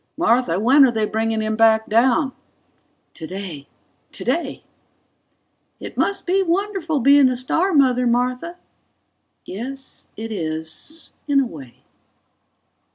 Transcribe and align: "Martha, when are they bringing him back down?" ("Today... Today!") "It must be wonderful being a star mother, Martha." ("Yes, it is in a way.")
"Martha, 0.17 0.59
when 0.59 0.83
are 0.83 0.89
they 0.91 1.05
bringing 1.05 1.41
him 1.41 1.55
back 1.55 1.87
down?" 1.87 2.31
("Today... 3.13 3.67
Today!") 4.11 4.63
"It 5.79 5.95
must 5.95 6.25
be 6.25 6.41
wonderful 6.41 7.01
being 7.01 7.29
a 7.29 7.35
star 7.35 7.71
mother, 7.71 8.07
Martha." 8.07 8.57
("Yes, 9.45 10.07
it 10.17 10.31
is 10.31 11.13
in 11.27 11.39
a 11.39 11.45
way.") 11.45 11.83